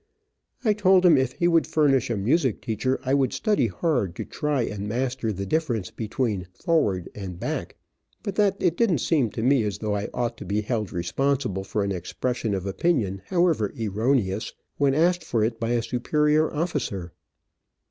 [0.65, 4.25] I told him if he would furnish a music teacher, I would study hard to
[4.25, 7.75] try and master the difference between "forward and back,"
[8.23, 11.63] but that it didn't seem to me as though I ought to be held responsible
[11.63, 17.13] for an expression of opinion, however erroneous, when asked for it by a superior officer.